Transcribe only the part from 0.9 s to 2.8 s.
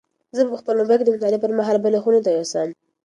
د مطالعې پر مهال بلې خونې ته یوسم.